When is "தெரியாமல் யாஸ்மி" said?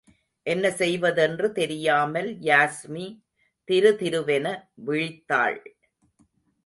1.51-3.05